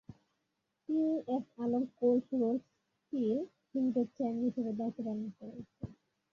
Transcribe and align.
তিনি 0.89 1.05
S 1.27 1.45
Alam 1.63 1.83
cold 1.99 2.25
rolled 2.33 2.61
steel 2.95 3.37
লিমিটেডের 3.73 4.07
chairman 4.15 4.45
হিসেবেও 4.47 4.77
দায়িত্ব 4.79 4.99
পালন 5.05 5.27
করছেন। 5.29 5.89